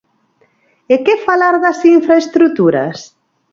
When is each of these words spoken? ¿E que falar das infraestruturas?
¿E 0.93 0.95
que 1.05 1.15
falar 1.27 1.55
das 1.63 1.79
infraestruturas? 1.97 2.97